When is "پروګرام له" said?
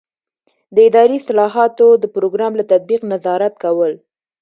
2.15-2.63